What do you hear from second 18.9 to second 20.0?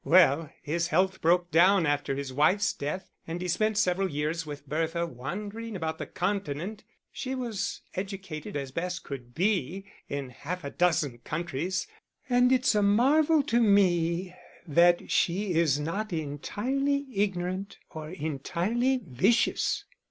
vicious.